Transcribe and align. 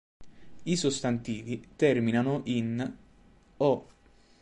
I 0.63 0.75
sostantivi 0.77 1.67
terminano 1.75 2.41
in 2.45 2.93
"-o". 3.57 3.87